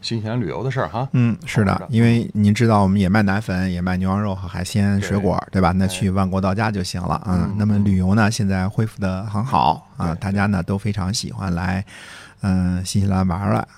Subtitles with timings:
[0.00, 1.08] 新西兰旅游的事儿哈。
[1.12, 5.72] 嗯，是的，因为您知道我们也卖奶粉，也卖牛羊肉和海鲜、水果，对吧？
[5.72, 7.46] 那去万国到家就行了啊。
[7.48, 11.84] 嗯那么旅游呢，现在恢复的很好啊，大家呢都非常喜欢来
[12.42, 13.68] 嗯、新西兰玩玩。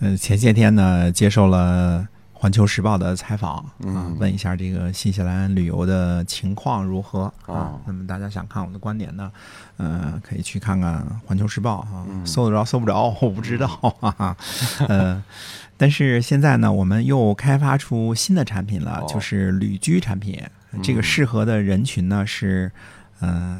[0.00, 2.00] 嗯、前些天呢接受了
[2.44, 7.80] 《环球时报》的采访啊嗯，问一下这个新西兰旅游的情况如何啊哦？
[7.86, 9.32] 那么大家想看我的观点呢，
[9.78, 13.66] 呃，可以去看看《环球时报》啊，嗯搜得着搜不着我不知道
[14.18, 14.36] 啊，
[14.90, 15.24] 呃。
[15.78, 20.38] 但是现在呢，我们又开发出新的产品了，哦就是旅居产品。
[20.82, 22.70] 这个嗯适合的人群呢是，
[23.20, 23.58] 呃，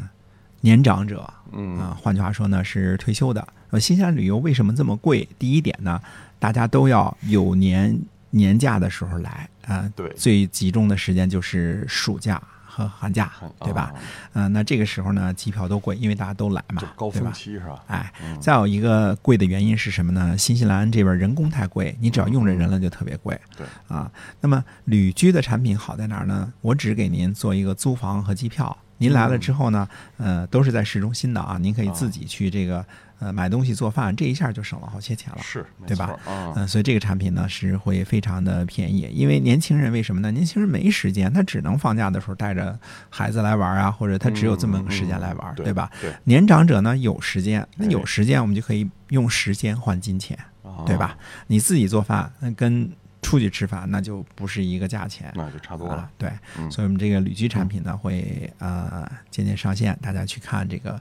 [0.61, 3.49] 年长者嗯啊，换句话说呢是退休的。
[3.71, 5.27] 呃，新西兰旅游为什么这么贵？
[5.39, 5.99] 第一点呢，
[6.39, 7.99] 大家都要有年
[8.35, 13.83] 年假的时候来啊，对最集中的时间就是暑假和寒假，对吧？
[13.83, 13.95] 啊
[14.33, 17.33] 嗯、那这个时候呢，机票都贵，因为大家都来嘛，高峰？
[17.33, 17.85] 期是吧？
[17.87, 20.37] 哎，嗯再有一个贵的原因是什么呢？
[20.37, 23.41] 新西兰这边人工太贵，你只要用着人了就特别贵。
[23.57, 24.11] 对啊，
[24.41, 26.53] 那么旅居的产品好在哪儿呢？
[26.61, 32.85] 我只给您做一个租房和机票，您来了之后呢，呃，都是在市中心的啊，您可以自己去这个
[33.25, 35.39] 呃买东西做饭，这一下就省了好些钱了。
[35.43, 36.15] 是，对吧
[36.55, 40.31] 嗯，所以这个产品呢是会非常的便宜，因为年轻人为什么呢？
[40.31, 45.91] 年轻人没时间，他只能放假的时候带着孩子来玩啊，或者他只有这么个时间来玩，对吧？？
[46.01, 51.17] 对，年长者呢有时间，那哎有时间我们就可以用时间换金钱，啊对吧？？
[51.47, 52.91] 你自己做饭那跟
[53.25, 55.33] 出去吃饭那就不是一个价钱。
[55.35, 61.01] 那就差多了。，啊对，嗯所以我们这个旅居产品呢会呃渐渐上线，大家去看这个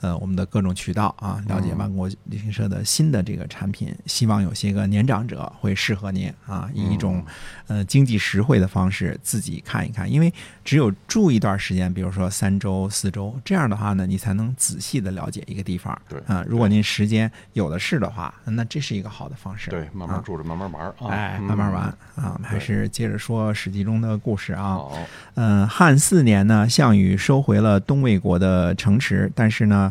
[0.00, 7.24] 呃我们的各种渠道啊，了解嗯万国旅行社的新的这个产品，希望有些个年长者会适合您啊，以一种
[7.68, 10.32] 嗯呃经济实惠的方式自己看一看，因为
[10.64, 15.98] 只有住一段时间，比如说三周、四周，这样的话呢，你才能仔细的了解一个地方。
[16.08, 19.70] 对啊，如果您时间有的是的话，那这是一个好的方式。
[19.70, 21.08] 对，慢慢啊住着，慢慢玩儿啊。
[21.08, 21.82] 哎，嗯慢慢玩。
[22.14, 24.62] 啊，我们还是接着说《史记》中的故事啊。
[24.62, 24.98] 好，
[25.34, 29.90] 嗯，汉四年呢，项羽收回了东魏国的城池，但是呢，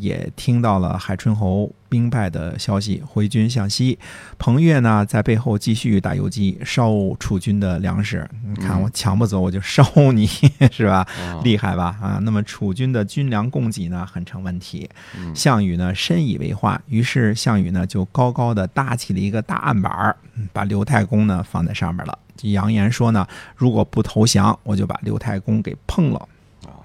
[0.00, 3.98] 也听到了海春侯兵败的消息，回军向西。
[4.38, 8.28] 彭越呢，在背后继续打游击，烧楚军的粮食。
[8.46, 10.26] 你看我抢不走，我就烧你，
[10.70, 11.06] 是吧？
[11.18, 11.96] 啊厉害吧？
[12.00, 14.88] 啊，那么楚军的军粮供给呢，很成问题。
[15.16, 23.26] 嗯项羽呢深以为患，于是项羽呢就高高的搭起了一个大案板儿，嗯把刘太公呢放在上面了，扬言说呢，
[23.56, 26.28] 如果不投降，我就把刘太公给碰了。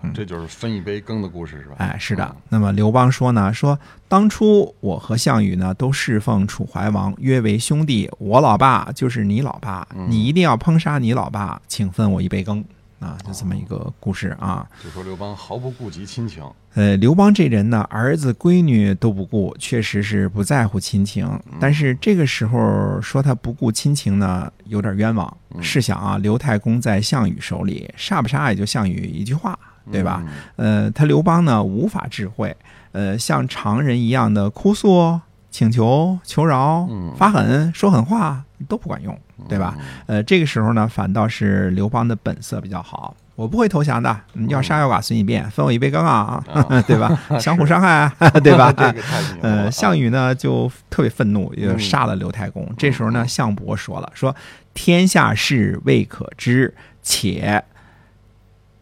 [0.07, 1.75] 啊，这就是分一杯羹的故事是吧？
[1.79, 2.41] 哎，是的嗯。
[2.49, 12.63] 那么刘邦说呢，说当初我和项羽呢都侍奉楚怀王，约为兄弟，我老爸就是你老爸，嗯你一定要烹杀你老爸，请分我一杯羹。
[12.99, 14.67] 啊，就这么一个故事啊。
[14.83, 21.29] 就说刘邦毫不顾及亲情，呃，刘邦这人呢，儿子闺女都不顾，确实是不在乎亲情。
[21.59, 25.31] 但是这个时候说他不顾亲情呢，有点冤枉。
[25.53, 29.57] 嗯试想啊，刘太公在项羽手里，杀不杀也就项羽一句话，
[29.91, 30.23] 对吧？
[30.57, 30.85] 嗯？
[30.85, 32.55] 呃，他刘邦呢无法智慧，
[32.91, 35.19] 呃，像常人一样的哭诉、
[35.51, 39.17] 请求、求饶、嗯发狠、说狠话都不管用，
[39.47, 39.75] 对吧？
[40.07, 43.15] 呃，这个时候呢，反倒是刘邦的本色比较好。
[43.35, 47.15] 我不会投降的，你要杀要剐随你便，分我一杯羹啊，啊 对吧？
[47.39, 48.11] 相互伤害啊，
[48.43, 48.73] 对吧？
[48.75, 52.67] 这个太呃，啊项羽呢就特别愤怒，就嗯杀了刘太公。
[52.79, 54.35] 这时候呢，项伯说了，说
[54.73, 56.73] 天下事未可知，
[57.03, 57.63] 且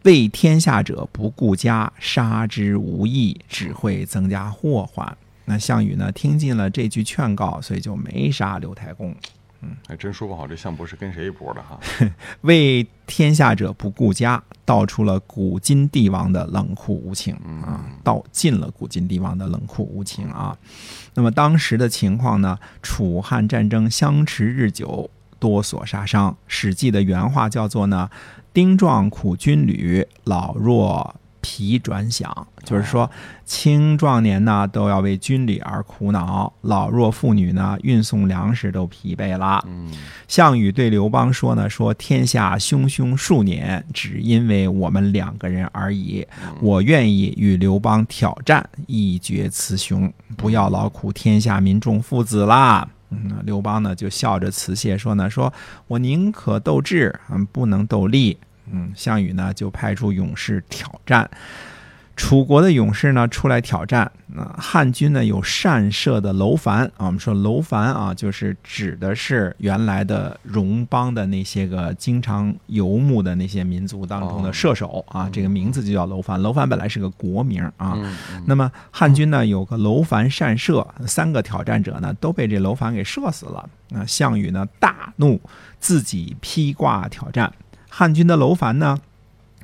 [0.06, 5.16] 为天下者不顾家，杀之无益，只会增加祸患。
[5.46, 9.14] 那项羽呢，听进了这句劝告，所以就没杀刘太公。
[9.62, 11.80] 嗯还真说不好，这项伯是跟谁一波的哈？
[12.42, 20.56] 为天下者不顾家，道出了古今帝王的冷酷无情啊，道尽了古今帝王的冷酷无情啊。
[21.14, 25.10] 那么当时的情况呢，楚汉战争相持日久，
[25.40, 26.30] 多所杀伤。
[26.46, 28.08] 《史记》的原话叫做呢
[28.56, 32.24] ：“丁壮苦军旅，老弱疲转饷。”
[32.64, 33.08] 就是说，
[33.44, 39.62] 青壮年呢都要为军旅而苦恼，老弱妇女呢运送粮食都疲惫了。
[39.66, 39.90] 嗯
[40.26, 46.26] 项羽对刘邦说呢：“说天下汹汹数年，只因为我们两个人而已。
[46.62, 55.52] 我愿意与刘邦挑战，一决雌雄，不要劳苦天下民众父子啦。”嗯，刘邦呢就笑着辞谢说呢：“说
[55.86, 58.36] 我宁可斗智，嗯，不能斗力。”
[58.70, 61.28] 嗯，项羽呢就派出勇士挑战。
[62.14, 76.40] 楚国的勇士呢出来挑战，那汉军呢有善射的楼烦啊，我们说楼烦啊，就是指的是原来的戎邦的那些个经常游牧的那些民族当中的射手啊，这个名字就叫楼烦。
[76.40, 77.94] 楼烦本来是个国名啊，
[78.46, 83.68] 那么汉军呢有个楼烦善射，三个挑战者呢都被这楼烦给射死了。
[83.90, 85.38] 那项羽呢大怒，
[85.78, 87.52] 自己披挂挑战。
[87.98, 88.98] 汉军的楼烦呢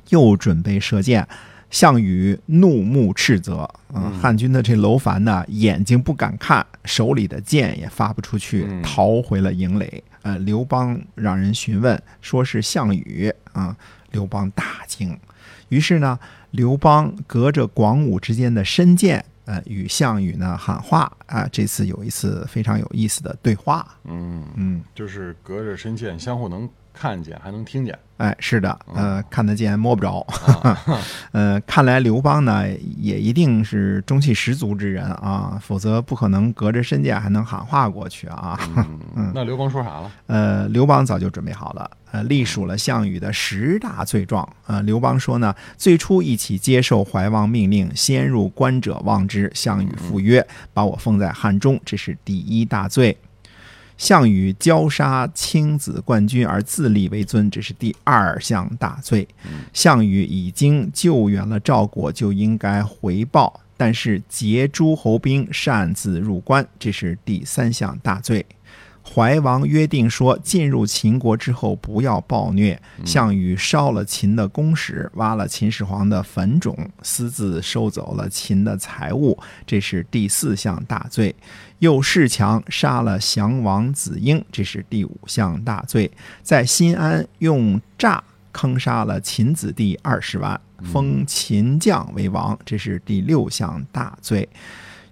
[0.09, 1.27] 又准备射箭。
[1.69, 10.03] 项羽怒目斥责，嗯，汉军的这楼烦呢，眼睛不敢看，手里的箭也发不出去，逃回了营垒。
[10.23, 13.75] 呃，刘邦让人询问，说是项羽啊。
[14.11, 15.15] 刘邦大惊，
[15.69, 16.19] 于是呢，
[16.51, 21.47] 刘邦隔着广武之间的深涧，呃，与项羽呢喊话啊。
[21.51, 27.97] 这次有一次非常有意思的对话，嗯嗯，就是隔着深涧，相互能看见，还能听见。
[28.17, 30.25] 哎，是的，呃，看得见摸不着，
[31.33, 32.63] 呃，看来刘邦呢
[32.97, 38.57] 也一定是中气十足之人啊，否则不可能隔着身价还能喊话过去啊。
[39.15, 40.11] 嗯，那刘邦说啥了？
[40.27, 44.47] 呃，刘邦早就准备好了，呃，隶属了项羽的十大罪状。
[44.67, 49.51] 呃，刘邦说呢，最初一起接受怀王命令，先入关者望之。
[49.53, 53.17] 项羽赴约，把我封在汉中，这是第一大罪。
[54.03, 59.25] 项羽骄杀亲子冠军而自立为尊，这是第二项大罪。
[59.71, 68.45] 项羽已经救援了赵国，就应该回报，但是劫诸侯兵，擅自入关，这是第三项大罪。
[69.05, 72.81] 怀王约定说，进入秦国之后不要暴虐。
[73.05, 81.35] 项羽烧了秦的宫室，挖了秦始皇的坟冢，私自收走了秦的财物，这是第四项大罪。
[81.79, 86.09] 又恃强杀了降王子婴，这是第五项大罪。
[86.41, 88.23] 在新安用诈
[88.53, 94.47] 坑杀了秦子弟二十万，封秦将为王，这是第六项大罪。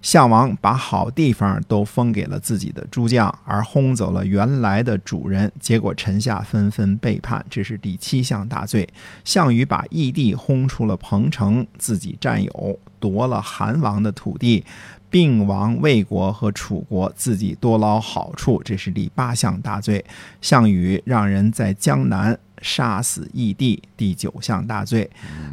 [0.02, 8.86] 项王把好地方都封给了自己的诸将，而轰走了原来的主人，结果臣下纷纷背叛，这是第七项大罪。
[9.24, 14.64] 项羽把义帝轰出了彭城，自己占有，夺了韩王的土地，
[15.08, 20.04] 并亡魏国和楚国，自己多捞好处，这是第八项大罪。
[20.40, 22.36] 项羽让人在江南。
[22.62, 25.06] 杀死义帝，第九项大罪；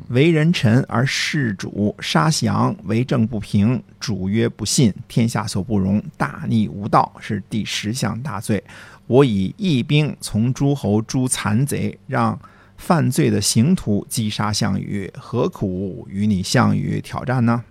[0.09, 8.63] 为人臣而弑主，杀降，为政不平，主曰不信，天下所不容，大逆无道，是第十项大罪。
[9.07, 12.39] 我以义兵从诸侯诛残贼，让
[12.77, 17.63] 犯罪的刑徒击杀项羽，何苦与你项羽挑战呢？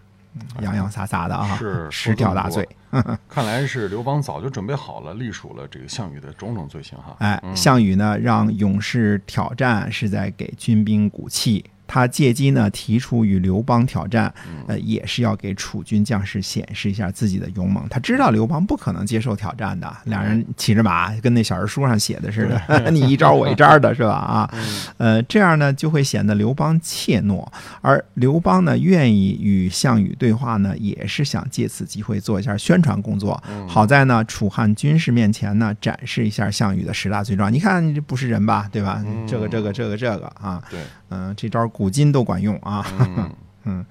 [0.60, 2.68] 洋洋洒洒的啊，是十条大罪。
[3.28, 7.16] 看来是刘邦早就准备好了，隶属了这个项羽的种种罪行哈。
[7.18, 11.64] 哎，项羽呢，让勇士挑战，是在给军兵鼓气。
[11.88, 14.32] 他借机呢提出与刘邦挑战，
[14.68, 17.84] 呃，也是要给楚军将士显示一下自己的勇猛。
[17.88, 24.10] 他知道刘邦不可能接受挑战的，两人骑着马，跟那小人书上写的似的， 你一招我一招的是吧？
[24.10, 24.54] 啊，
[24.98, 27.44] 呃，这样呢就会显得刘邦怯懦，
[27.80, 33.42] 而刘邦呢愿意与项羽对话呢，也是想借此机会做一下宣传工作。
[33.66, 38.68] 好在呢，楚汉军事面前呢展示一下项羽的十大罪状，你看你这不是人吧？
[38.70, 39.02] 对吧？
[39.26, 41.66] 这个这个这个这个啊，对，嗯，这招。
[41.68, 42.84] 古今都管用啊！
[43.64, 43.84] 嗯，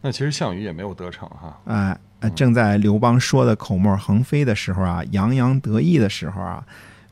[0.00, 1.58] 那其实项羽也没有得逞哈。
[1.66, 6.64] 哎，正在刘邦说的口沫横飞的时候啊，洋洋得意的时候啊，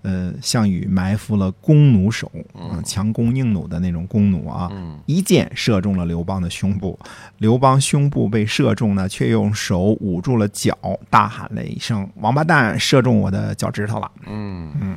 [0.02, 4.70] 呃，项羽埋伏了弓弩手，嗯，强弓硬弩的那种弓弩啊，
[5.06, 6.98] 一箭射中了刘邦的胸部。
[7.38, 10.76] 刘邦胸部被射中呢，却用手捂住了脚，
[11.08, 14.96] 大喊了一声：“王八蛋，射中我的脚趾头了！”嗯嗯。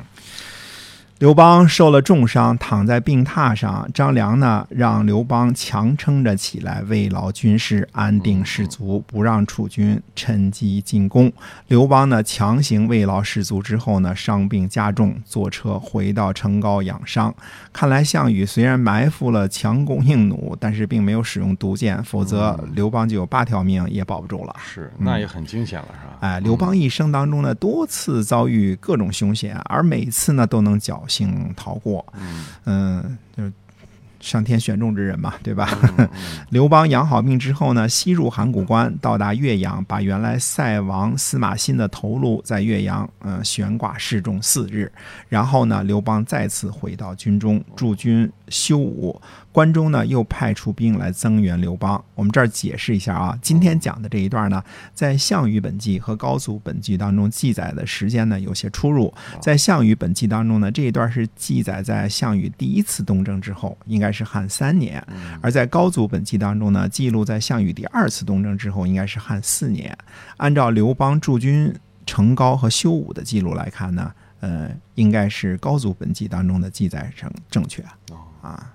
[1.18, 3.88] 刘邦受了重伤，躺在病榻上。
[3.94, 11.32] 张良呢，让刘邦强撑着起来，慰劳军士，安定士卒，不让楚军趁机进攻。
[11.68, 17.34] 刘邦呢，强行慰劳士卒之后呢，伤病加重，坐车回到成皋养伤。
[17.72, 24.54] 看来项羽虽然埋伏了强弓硬弩，但是并没有使用毒箭，否则刘邦就有八条命也保不住了。
[24.62, 26.18] 是，那也很惊险了，是吧？
[26.20, 32.04] 哎，刘邦一生当中呢，多次遭遇各种凶险，而每次呢，都能侥幸逃过。
[32.64, 33.44] 嗯，就。
[34.18, 35.68] 上天选中之人嘛，对吧？
[36.50, 44.90] 刘邦养好病之后呢，西入函谷关，到达岳阳，把原来塞王司马欣的头颅在岳阳，嗯，悬挂示众四日。
[45.28, 49.20] 然后呢，刘邦再次回到军中，驻军修武。
[49.52, 52.04] 关中呢又派出兵来增援刘邦。
[52.14, 54.62] 我们这儿解释一下啊，今天讲的这一段呢，
[54.92, 59.12] 在《项羽本纪》和《高祖本纪》当中记载的时间呢有些出入。
[59.40, 65.00] 在《项羽本纪》当中呢，这一段是记载在项羽第一次东征之后，应该是汉三年；
[65.40, 69.96] 而在《高祖本纪》当中呢，记录在项羽第二次东征之后，应该是汉四年。
[70.36, 71.74] 按照刘邦驻军
[72.04, 77.84] 成皋和修武的记录来看呢，呃，应该是《高祖本纪》当中的记载正正确
[78.40, 78.72] 啊。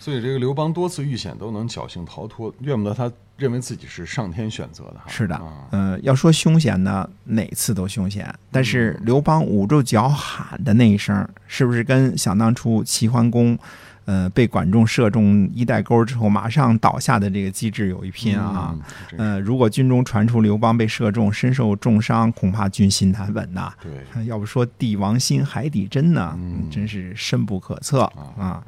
[0.00, 5.00] 所以这个刘邦多次遇险都能侥幸逃脱，怨不得他认为自己是上天选择的。
[5.06, 5.40] 是的，
[5.70, 8.32] 呃，要说凶险呢，哪次都凶险。
[8.50, 13.58] 但是刘邦捂住脚喊的那一声，是不是跟想当初齐桓公？
[14.06, 18.76] 呃，被管仲射中衣带钩之后，马上倒下的这个机制有一拼啊！
[19.16, 23.72] 呃，如果军中传出刘邦被射中，身受重伤，恐怕军心难稳呐。
[23.82, 26.38] 对，要不说帝王心，海底针呢，
[26.70, 28.02] 真是深不可测
[28.38, 28.62] 啊。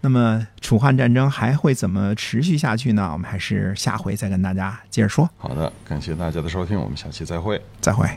[0.00, 3.10] 那么，楚汉战争还会怎么持续下去呢？
[3.12, 5.28] 我们还是下回再跟大家接着说。
[5.36, 8.08] 好的，感谢大家的收听，我们下期再会，再会。